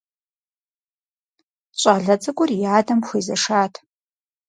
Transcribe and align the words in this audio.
Щӏалэ 1.79 2.15
цӏыкӏур 2.21 2.49
и 2.55 2.59
адэм 2.77 2.99
хуезэшат. 3.07 3.73